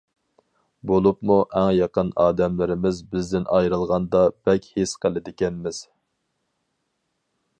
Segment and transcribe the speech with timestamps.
[0.91, 5.83] بولۇپمۇ ئەڭ يېقىن ئادەملىرىمىز بىزدىن ئايرىلغاندا بەك ھېس قىلىدىكەنمىز.